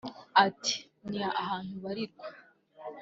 Ati 0.45 0.75
“Ni 1.09 1.19
ahantu 1.41 1.71
ubarirwa 1.77 2.25